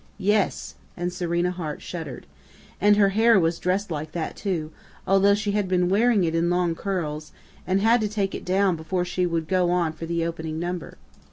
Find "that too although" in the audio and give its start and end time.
4.13-5.35